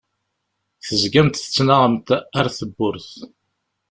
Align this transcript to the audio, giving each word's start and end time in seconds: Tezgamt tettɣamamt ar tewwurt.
Tezgamt 0.85 1.39
tettɣamamt 1.43 2.07
ar 2.37 2.47
tewwurt. 2.57 3.11